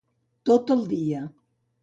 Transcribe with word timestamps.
Tot 0.51 0.73
el 0.77 0.81
dia. 0.95 1.21